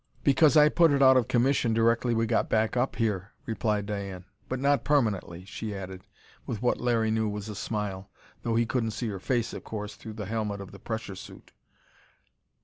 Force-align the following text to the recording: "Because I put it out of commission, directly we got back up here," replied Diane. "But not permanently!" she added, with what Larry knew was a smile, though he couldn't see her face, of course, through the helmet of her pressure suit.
"Because 0.23 0.57
I 0.57 0.67
put 0.69 0.91
it 0.91 1.03
out 1.03 1.15
of 1.15 1.27
commission, 1.27 1.75
directly 1.75 2.15
we 2.15 2.25
got 2.25 2.49
back 2.49 2.75
up 2.75 2.95
here," 2.95 3.33
replied 3.45 3.85
Diane. 3.85 4.25
"But 4.49 4.59
not 4.59 4.83
permanently!" 4.83 5.45
she 5.45 5.75
added, 5.75 6.07
with 6.47 6.59
what 6.59 6.81
Larry 6.81 7.11
knew 7.11 7.29
was 7.29 7.49
a 7.49 7.53
smile, 7.55 8.09
though 8.41 8.55
he 8.55 8.65
couldn't 8.65 8.97
see 8.97 9.09
her 9.09 9.19
face, 9.19 9.53
of 9.53 9.63
course, 9.63 9.93
through 9.93 10.13
the 10.13 10.25
helmet 10.25 10.59
of 10.59 10.71
her 10.71 10.79
pressure 10.79 11.13
suit. 11.13 11.51